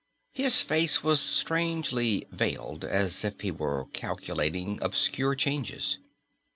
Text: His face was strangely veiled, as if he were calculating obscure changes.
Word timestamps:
His 0.31 0.61
face 0.61 1.03
was 1.03 1.19
strangely 1.19 2.25
veiled, 2.31 2.83
as 2.83 3.23
if 3.23 3.41
he 3.41 3.51
were 3.51 3.85
calculating 3.93 4.79
obscure 4.81 5.35
changes. 5.35 5.99